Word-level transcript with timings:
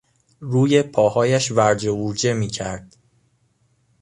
روی 0.39 0.83
پاهایش 0.83 1.51
ورجه 1.51 1.91
وورجه 1.91 2.33
میکرد. 2.33 2.95